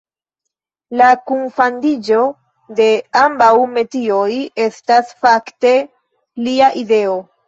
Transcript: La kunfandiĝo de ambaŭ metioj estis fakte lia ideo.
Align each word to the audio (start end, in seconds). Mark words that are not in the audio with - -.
La 0.99 1.07
kunfandiĝo 1.31 2.23
de 2.79 2.87
ambaŭ 3.23 3.49
metioj 3.73 4.31
estis 4.63 5.13
fakte 5.27 5.75
lia 6.47 6.71
ideo. 6.81 7.15